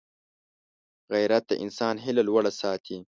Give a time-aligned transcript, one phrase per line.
[1.13, 2.97] غیرت د انسان هیله لوړه ساتي